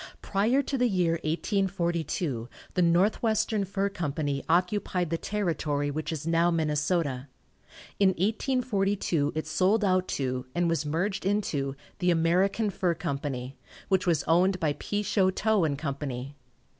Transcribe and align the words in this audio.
Prior 0.23 0.63
to 0.63 0.79
the 0.79 0.89
year 0.89 1.19
1842 1.23 2.49
the 2.73 2.81
Northwestern 2.81 3.63
Fur 3.65 3.87
Company 3.87 4.43
occupied 4.49 5.11
the 5.11 5.17
territory 5.19 5.91
which 5.91 6.11
is 6.11 6.25
now 6.25 6.49
Minnesota. 6.49 7.27
In 7.99 8.09
1842 8.09 9.31
it 9.35 9.45
sold 9.45 9.85
out 9.85 10.07
to, 10.07 10.47
and 10.55 10.67
was 10.67 10.87
merged 10.87 11.23
into, 11.23 11.75
the 11.99 12.09
American 12.09 12.71
Fur 12.71 12.95
Company, 12.95 13.57
which 13.89 14.07
was 14.07 14.23
owned 14.23 14.59
by 14.59 14.73
P. 14.79 15.03
Choteau 15.03 15.69
& 15.75 15.75
Company. 15.75 16.35